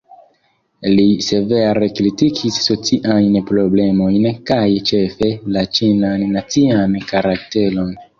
[0.99, 7.93] Li severe kritikis sociajn problemojn kaj ĉefe la "ĉinan nacian karakteron".